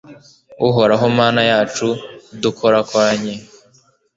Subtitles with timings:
[0.67, 1.87] Uhoraho Mana yacu
[2.41, 3.35] dukorakoranye